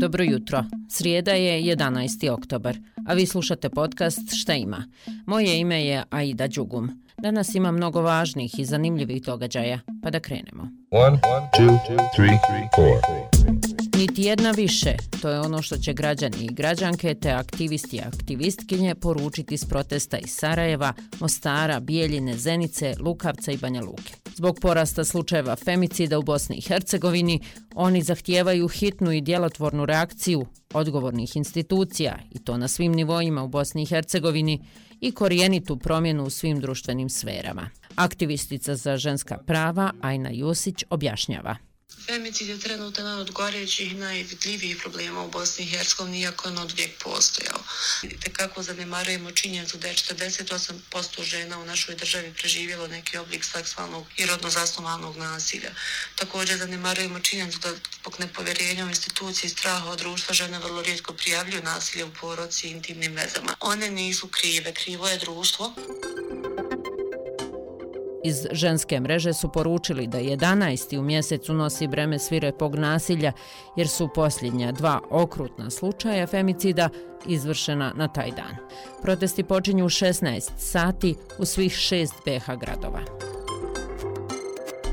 Dobro 0.00 0.24
jutro. 0.24 0.64
Srijeda 0.88 1.32
je 1.32 1.76
11. 1.76 2.30
oktobar, 2.30 2.76
a 3.06 3.14
vi 3.14 3.26
slušate 3.26 3.68
podcast 3.68 4.20
Šta 4.40 4.54
ima? 4.54 4.84
Moje 5.26 5.60
ime 5.60 5.84
je 5.84 6.04
Aida 6.10 6.46
Đugum. 6.46 7.02
Danas 7.22 7.54
ima 7.54 7.72
mnogo 7.72 8.00
važnih 8.02 8.58
i 8.58 8.64
zanimljivih 8.64 9.22
događaja, 9.22 9.80
pa 10.02 10.10
da 10.10 10.20
krenemo. 10.20 10.70
One, 10.90 11.18
two, 11.58 11.78
three, 12.16 12.38
Niti 13.98 14.22
jedna 14.22 14.50
više, 14.50 14.96
to 15.22 15.30
je 15.30 15.40
ono 15.40 15.62
što 15.62 15.76
će 15.76 15.92
građani 15.92 16.36
i 16.40 16.54
građanke 16.54 17.14
te 17.14 17.30
aktivisti 17.30 17.96
i 17.96 18.00
aktivistkinje 18.00 18.94
poručiti 18.94 19.58
s 19.58 19.64
protesta 19.64 20.18
iz 20.18 20.30
Sarajeva, 20.30 20.92
Mostara, 21.20 21.80
Bijeljine, 21.80 22.36
Zenice, 22.36 22.94
Lukavca 23.00 23.52
i 23.52 23.56
Banja 23.56 23.80
Luke. 23.80 24.14
Zbog 24.38 24.58
porasta 24.60 25.04
slučajeva 25.04 25.56
femicida 25.56 26.18
u 26.18 26.22
Bosni 26.22 26.56
i 26.56 26.60
Hercegovini, 26.60 27.40
oni 27.74 28.02
zahtijevaju 28.02 28.68
hitnu 28.68 29.12
i 29.12 29.20
djelotvornu 29.20 29.86
reakciju 29.86 30.46
odgovornih 30.74 31.36
institucija, 31.36 32.18
i 32.30 32.38
to 32.38 32.56
na 32.56 32.68
svim 32.68 32.92
nivoima 32.92 33.42
u 33.42 33.48
Bosni 33.48 33.82
i 33.82 33.86
Hercegovini, 33.86 34.64
i 35.00 35.12
korijenitu 35.12 35.76
promjenu 35.76 36.24
u 36.24 36.30
svim 36.30 36.60
društvenim 36.60 37.08
sferama. 37.08 37.70
Aktivistica 37.96 38.76
za 38.76 38.96
ženska 38.96 39.38
prava 39.38 39.92
Ajna 40.00 40.30
Jusić 40.32 40.84
objašnjava. 40.90 41.56
Femicid 42.08 42.48
je 42.48 42.60
trenutno 42.60 43.04
jedan 43.04 43.20
od 43.20 43.30
gorećih 43.30 43.96
najvidljivijih 43.96 44.76
problema 44.76 45.22
u 45.22 45.30
Bosni 45.30 45.64
i 45.64 45.68
Hercegovini, 45.68 46.20
iako 46.20 46.48
je 46.48 46.52
on 46.52 46.58
od 46.58 46.72
vijek 46.72 47.02
postojao. 47.02 47.58
Te 48.00 48.32
kako 48.32 48.62
zanemarujemo 48.62 49.30
činjenicu 49.30 49.78
da 49.78 49.88
je 49.88 49.94
48% 49.94 51.22
žena 51.22 51.58
u 51.58 51.64
našoj 51.64 51.94
državi 51.94 52.34
preživjelo 52.34 52.86
neki 52.86 53.18
oblik 53.18 53.44
seksualnog 53.44 54.06
i 54.16 54.26
rodno 54.26 54.50
zasnovanog 54.50 55.16
nasilja. 55.16 55.70
Također 56.16 56.58
zanemarujemo 56.58 57.20
činjenicu 57.20 57.58
da 57.58 57.74
zbog 58.00 58.14
nepovjerenja 58.18 58.86
u 58.86 58.88
instituciji 58.88 59.48
i 59.48 59.50
straha 59.50 59.90
od 59.90 59.98
društva 59.98 60.34
žene 60.34 60.58
vrlo 60.58 60.82
rijetko 60.82 61.12
prijavljuju 61.12 61.62
nasilje 61.62 62.04
u 62.04 62.14
poroci 62.20 62.66
i 62.66 62.70
intimnim 62.70 63.12
vezama. 63.12 63.54
One 63.60 63.90
nisu 63.90 64.28
krive, 64.28 64.74
krivo 64.74 65.08
je 65.08 65.18
društvo. 65.18 65.74
Iz 68.28 68.46
ženske 68.52 69.00
mreže 69.00 69.32
su 69.32 69.48
poručili 69.48 70.06
da 70.06 70.18
11. 70.18 70.98
u 70.98 71.02
mjesecu 71.02 71.54
nosi 71.54 71.86
breme 71.86 72.18
svirepog 72.18 72.74
nasilja 72.74 73.32
jer 73.76 73.88
su 73.88 74.08
posljednja 74.14 74.72
dva 74.72 75.00
okrutna 75.10 75.70
slučaja 75.70 76.26
femicida 76.26 76.88
izvršena 77.26 77.92
na 77.96 78.08
taj 78.08 78.30
dan. 78.30 78.56
Protesti 79.02 79.44
počinju 79.44 79.84
u 79.84 79.88
16 79.88 80.50
sati 80.58 81.14
u 81.38 81.44
svih 81.44 81.72
šest 81.72 82.14
BH 82.24 82.60
gradova. 82.60 83.17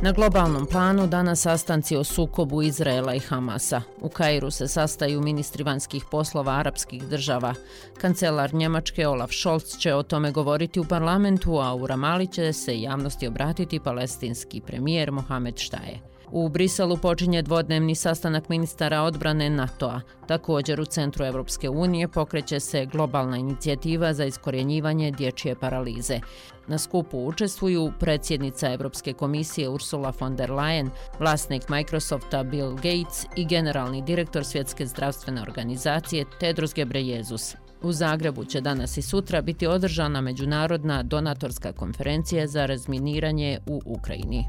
Na 0.05 0.11
globalnom 0.11 0.65
planu 0.65 1.07
danas 1.07 1.41
sastanci 1.41 1.97
o 1.97 2.03
sukobu 2.03 2.61
Izraela 2.61 3.13
i 3.15 3.19
Hamasa. 3.19 3.81
U 4.01 4.09
Kairu 4.09 4.51
se 4.51 4.67
sastaju 4.67 5.21
ministri 5.21 5.63
vanjskih 5.63 6.05
poslova 6.11 6.53
arapskih 6.53 7.03
država. 7.03 7.53
Kancelar 8.01 8.53
Njemačke 8.53 9.07
Olaf 9.07 9.31
Scholz 9.31 9.77
će 9.77 9.93
o 9.93 10.03
tome 10.03 10.31
govoriti 10.31 10.79
u 10.79 10.83
parlamentu, 10.83 11.59
a 11.59 11.75
u 11.75 11.87
Ramali 11.87 12.27
će 12.27 12.53
se 12.53 12.81
javnosti 12.81 13.27
obratiti 13.27 13.79
palestinski 13.79 14.61
premijer 14.61 15.11
Mohamed 15.11 15.57
Štaje. 15.57 16.14
U 16.31 16.49
Briselu 16.49 16.97
počinje 16.97 17.41
dvodnevni 17.41 17.95
sastanak 17.95 18.49
ministara 18.49 19.01
odbrane 19.01 19.49
NATO-a. 19.49 20.01
Također 20.27 20.81
u 20.81 20.85
centru 20.85 21.25
Evropske 21.25 21.69
unije 21.69 22.07
pokreće 22.07 22.59
se 22.59 22.85
globalna 22.85 23.37
inicijativa 23.37 24.13
za 24.13 24.25
iskorjenjivanje 24.25 25.11
dječje 25.11 25.55
paralize. 25.55 26.19
Na 26.67 26.77
skupu 26.77 27.27
učestvuju 27.27 27.91
predsjednica 27.99 28.73
Evropske 28.73 29.13
komisije 29.13 29.69
Ursula 29.69 30.13
von 30.19 30.35
der 30.35 30.51
Leyen, 30.51 30.89
vlasnik 31.19 31.69
Microsofta 31.69 32.43
Bill 32.43 32.75
Gates 32.75 33.25
i 33.35 33.45
generalni 33.45 34.01
direktor 34.01 34.45
Svjetske 34.45 34.85
zdravstvene 34.85 35.41
organizacije 35.41 36.25
Tedros 36.39 36.73
Gebrejezus. 36.73 37.55
U 37.81 37.91
Zagrebu 37.91 38.45
će 38.45 38.61
danas 38.61 38.97
i 38.97 39.01
sutra 39.01 39.41
biti 39.41 39.67
održana 39.67 40.21
međunarodna 40.21 41.03
donatorska 41.03 41.73
konferencija 41.73 42.47
za 42.47 42.65
razminiranje 42.65 43.59
u 43.67 43.81
Ukrajini. 43.85 44.45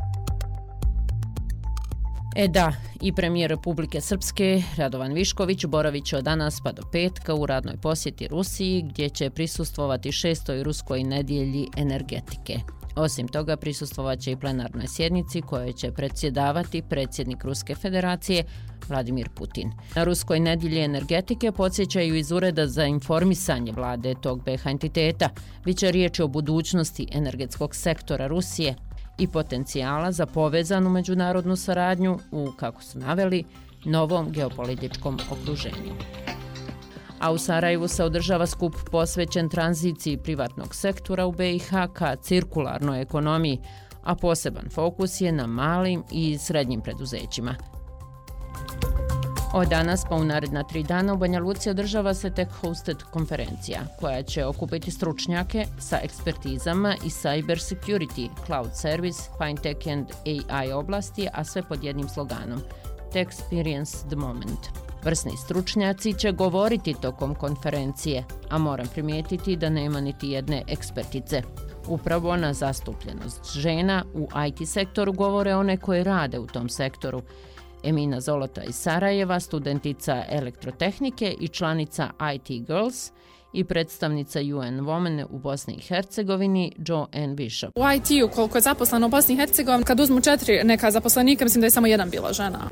E 2.39 2.49
da, 2.49 2.73
i 3.01 3.13
premijer 3.13 3.51
Republike 3.51 4.01
Srpske, 4.01 4.63
Radovan 4.77 5.13
Višković, 5.13 5.65
boravit 5.67 6.05
će 6.05 6.17
od 6.17 6.25
danas 6.25 6.61
pa 6.65 6.73
do 6.73 6.83
petka 6.93 7.35
u 7.35 7.47
radnoj 7.47 7.77
posjeti 7.77 8.29
Rusiji, 8.29 8.83
gdje 8.83 9.09
će 9.09 9.31
prisustvovati 9.31 10.13
šestoj 10.13 10.63
ruskoj 10.63 11.05
nedjelji 11.05 11.69
energetike. 11.77 12.59
Osim 12.97 13.29
toga, 13.29 13.57
prisustvovat 13.57 14.19
će 14.19 14.33
i 14.33 14.37
plenarnoj 14.37 14.87
sjednici 14.89 15.43
koje 15.43 15.73
će 15.73 15.93
predsjedavati 15.93 16.83
predsjednik 16.83 17.45
Ruske 17.45 17.75
federacije 17.75 18.45
Vladimir 18.89 19.29
Putin. 19.29 19.73
Na 19.95 20.05
Ruskoj 20.05 20.41
nedjelji 20.41 20.81
energetike 20.81 21.53
podsjećaju 21.53 22.15
iz 22.15 22.33
Ureda 22.33 22.67
za 22.67 22.85
informisanje 22.85 23.73
vlade 23.73 24.15
tog 24.23 24.45
BH 24.45 24.67
entiteta. 24.67 25.29
Biće 25.65 25.91
riječi 25.91 26.23
o 26.23 26.29
budućnosti 26.29 27.09
energetskog 27.13 27.75
sektora 27.75 28.27
Rusije, 28.27 28.75
i 29.19 29.27
potencijala 29.27 30.13
za 30.13 30.27
povezanu 30.27 30.91
međunarodnu 30.91 31.57
saradnju 31.57 32.19
u, 32.33 32.53
kako 32.57 32.83
su 32.83 32.99
naveli, 32.99 33.45
novom 33.85 34.33
geopolitičkom 34.33 35.19
okruženju. 35.31 35.95
A 37.21 37.33
u 37.33 37.39
Sarajevu 37.39 37.89
se 37.89 38.05
održava 38.05 38.47
skup 38.47 38.75
posvećen 38.91 39.49
tranziciji 39.49 40.17
privatnog 40.17 40.75
sektora 40.75 41.27
u 41.27 41.33
BiH 41.33 41.71
ka 41.93 42.17
cirkularnoj 42.17 43.01
ekonomiji, 43.01 43.59
a 44.03 44.15
poseban 44.15 44.69
fokus 44.71 45.21
je 45.21 45.33
na 45.33 45.47
malim 45.47 46.03
i 46.13 46.39
srednjim 46.39 46.81
preduzećima, 46.81 47.55
Od 49.53 49.69
danas 49.69 50.05
pa 50.09 50.15
u 50.15 50.25
naredna 50.25 50.63
tri 50.63 50.83
dana 50.83 51.15
u 51.15 51.17
Banja 51.17 51.41
Luci 51.41 51.71
održava 51.71 52.15
se 52.15 52.31
Tech 52.31 52.53
Hosted 52.61 53.03
konferencija 53.03 53.81
koja 54.01 54.23
će 54.23 54.45
okupiti 54.45 54.91
stručnjake 54.91 55.67
sa 55.79 55.99
ekspertizama 56.03 56.95
i 57.05 57.09
cyber 57.09 57.75
security, 57.75 58.29
cloud 58.47 58.71
service, 58.75 59.23
fintech 59.39 59.89
and 59.93 60.07
AI 60.27 60.73
oblasti, 60.73 61.29
a 61.33 61.45
sve 61.45 61.63
pod 61.63 61.85
jednim 61.85 62.09
sloganom 62.09 62.61
Tech 63.13 63.31
Experience 63.31 64.09
the 64.09 64.17
Moment. 64.17 64.87
Vrsni 65.05 65.37
stručnjaci 65.37 66.15
će 66.19 66.33
govoriti 66.33 66.95
tokom 67.03 67.35
konferencije, 67.35 68.25
a 68.51 68.59
moram 68.59 68.87
primijetiti 68.87 69.57
da 69.57 69.71
nema 69.71 70.01
niti 70.01 70.29
jedne 70.29 70.63
ekspertice. 70.69 71.43
Upravo 71.89 72.37
na 72.37 72.53
zastupljenost 72.53 73.53
žena 73.53 74.05
u 74.15 74.29
IT 74.49 74.69
sektoru 74.69 75.13
govore 75.13 75.55
one 75.55 75.77
koje 75.77 76.05
rade 76.05 76.39
u 76.39 76.47
tom 76.47 76.69
sektoru, 76.69 77.23
Emina 77.87 78.21
Zolota 78.21 78.63
iz 78.63 78.75
Sarajeva, 78.75 79.41
studentica 79.41 80.25
elektrotehnike 80.29 81.35
i 81.41 81.49
članica 81.49 82.11
IT 82.35 82.67
Girls– 82.67 83.13
i 83.57 83.65
predstavnica 83.65 84.41
UN 84.41 84.81
Women 84.81 85.25
u 85.31 85.39
Bosni 85.39 85.75
i 85.75 85.81
Hercegovini, 85.81 86.73
Jo 86.89 87.07
N. 87.13 87.37
Bishop. 87.37 87.73
U 87.77 87.81
IT-u, 87.97 88.29
koliko 88.35 88.59
je 88.59 88.63
zaposleno 88.63 89.07
u 89.07 89.11
Bosni 89.11 89.35
i 89.35 89.37
Hercegovini, 89.37 89.85
kad 89.85 90.01
uzmu 90.01 90.21
četiri 90.21 90.65
neka 90.65 90.91
zaposlenika, 90.91 91.45
mislim 91.45 91.61
da 91.61 91.67
je 91.67 91.71
samo 91.71 91.87
jedan 91.87 92.11
bila 92.11 92.33
žena. 92.33 92.71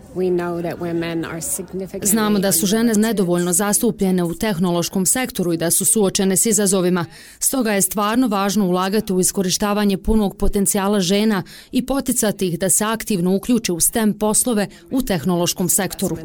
Znamo 2.02 2.38
da 2.38 2.52
su 2.52 2.66
žene 2.66 2.92
nedovoljno 2.94 3.52
zastupljene 3.52 4.24
u 4.24 4.34
tehnološkom 4.34 5.06
sektoru 5.06 5.52
i 5.52 5.56
da 5.56 5.70
su 5.70 5.84
suočene 5.84 6.36
s 6.36 6.46
izazovima. 6.46 7.04
Stoga 7.38 7.72
je 7.72 7.82
stvarno 7.82 8.28
važno 8.28 8.66
ulagati 8.66 9.12
u 9.12 9.20
iskorištavanje 9.20 9.98
punog 9.98 10.36
potencijala 10.36 11.00
žena 11.00 11.42
i 11.72 11.86
poticati 11.86 12.48
ih 12.48 12.58
da 12.58 12.70
se 12.70 12.84
aktivno 12.84 13.36
uključe 13.36 13.72
u 13.72 13.80
STEM 13.80 14.18
poslove 14.18 14.68
u 14.90 15.02
tehnološkom 15.02 15.68
sektoru. 15.68 16.16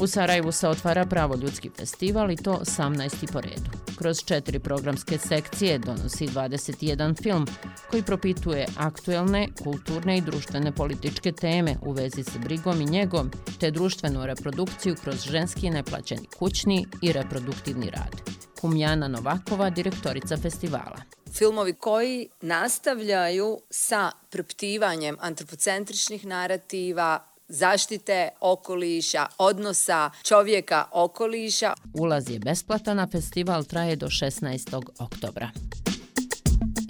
U 0.00 0.06
Sarajevu 0.06 0.52
se 0.52 0.68
otvara 0.68 1.06
pravo 1.06 1.36
ljudski 1.36 1.70
festival 1.76 2.30
i 2.30 2.36
to 2.36 2.52
18. 2.52 3.32
po 3.32 3.40
redu. 3.40 3.70
Kroz 3.98 4.24
četiri 4.24 4.58
programske 4.58 5.18
sekcije 5.18 5.78
donosi 5.78 6.26
21 6.26 7.22
film 7.22 7.46
koji 7.90 8.02
propituje 8.02 8.66
aktuelne, 8.78 9.48
kulturne 9.62 10.18
i 10.18 10.20
društvene 10.20 10.72
političke 10.72 11.32
teme 11.32 11.76
u 11.82 11.92
vezi 11.92 12.24
sa 12.24 12.38
brigom 12.38 12.80
i 12.80 12.84
njegom 12.84 13.30
te 13.60 13.70
društvenu 13.70 14.26
reprodukciju 14.26 14.96
kroz 15.02 15.22
ženski 15.22 15.70
neplaćeni 15.70 16.26
kućni 16.38 16.86
i 17.02 17.12
reproduktivni 17.12 17.90
rad. 17.90 18.20
Kumjana 18.60 19.08
Novakova, 19.08 19.70
direktorica 19.70 20.36
festivala. 20.36 20.96
Filmovi 21.32 21.72
koji 21.72 22.28
nastavljaju 22.40 23.58
sa 23.70 24.10
proptivanjem 24.30 25.16
antropocentričnih 25.20 26.26
narativa, 26.26 27.29
zaštite 27.50 28.28
okoliša, 28.40 29.26
odnosa 29.38 30.10
čovjeka 30.22 30.84
okoliša. 30.92 31.74
Ulaz 31.94 32.30
je 32.30 32.38
besplatan, 32.38 32.98
a 32.98 33.06
festival 33.06 33.64
traje 33.64 33.96
do 33.96 34.06
16. 34.06 34.82
oktobra. 34.98 35.50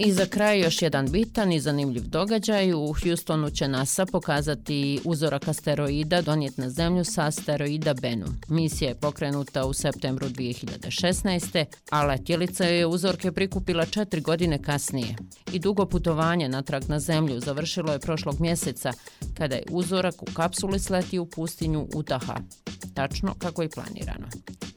I 0.05 0.11
za 0.11 0.25
kraj 0.25 0.59
još 0.59 0.81
jedan 0.81 1.11
bitan 1.11 1.51
i 1.51 1.59
zanimljiv 1.59 2.07
događaj. 2.07 2.73
U 2.73 2.93
Houstonu 3.03 3.49
će 3.49 3.67
NASA 3.67 4.05
pokazati 4.05 4.99
uzorak 5.05 5.47
asteroida 5.47 6.21
donijet 6.21 6.57
na 6.57 6.69
zemlju 6.69 7.03
sa 7.03 7.25
asteroida 7.25 7.93
Bennu. 7.93 8.25
Misija 8.47 8.89
je 8.89 8.95
pokrenuta 8.95 9.65
u 9.65 9.73
septembru 9.73 10.29
2016. 10.29 11.65
a 11.89 12.05
letjelica 12.05 12.63
je 12.63 12.85
uzorke 12.85 13.31
prikupila 13.31 13.85
četiri 13.85 14.21
godine 14.21 14.63
kasnije. 14.63 15.15
I 15.53 15.59
dugo 15.59 15.85
putovanje 15.85 16.49
natrag 16.49 16.83
na 16.87 16.99
zemlju 16.99 17.39
završilo 17.39 17.93
je 17.93 17.99
prošlog 17.99 18.41
mjeseca 18.41 18.91
kada 19.37 19.55
je 19.55 19.63
uzorak 19.69 20.21
u 20.21 20.25
kapsuli 20.33 20.79
sletio 20.79 21.21
u 21.21 21.25
pustinju 21.25 21.87
Utaha. 21.95 22.35
Tačno 22.93 23.33
kako 23.39 23.61
je 23.61 23.69
planirano. 23.69 24.27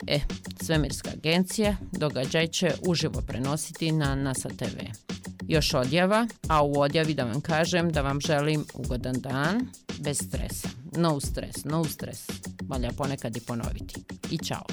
E, 0.06 0.20
Svemirska 0.62 1.10
agencija 1.10 1.76
događaj 1.92 2.46
će 2.46 2.72
uživo 2.86 3.22
prenositi 3.26 3.92
na 3.92 4.14
NASA 4.14 4.48
TV. 4.48 5.13
Još 5.48 5.74
odjava, 5.74 6.26
a 6.48 6.62
u 6.62 6.80
odjavi 6.80 7.14
da 7.14 7.24
vam 7.24 7.40
kažem 7.40 7.92
da 7.92 8.00
vam 8.00 8.20
želim 8.20 8.64
ugodan 8.74 9.14
dan 9.14 9.66
bez 9.98 10.16
stresa. 10.16 10.68
No 10.96 11.20
stres, 11.20 11.64
no 11.64 11.84
stres. 11.84 12.26
Valja 12.68 12.90
ponekad 12.96 13.36
i 13.36 13.40
ponoviti. 13.40 13.94
I 14.30 14.38
čao. 14.38 14.66